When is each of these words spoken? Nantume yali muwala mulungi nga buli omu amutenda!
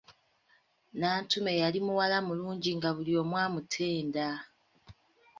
Nantume 0.99 1.51
yali 1.61 1.79
muwala 1.87 2.17
mulungi 2.27 2.71
nga 2.77 2.89
buli 2.95 3.13
omu 3.21 3.35
amutenda! 3.45 4.27